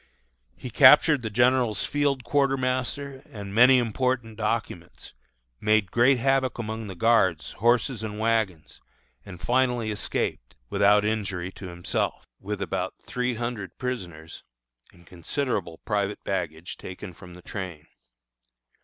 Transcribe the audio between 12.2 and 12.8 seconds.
with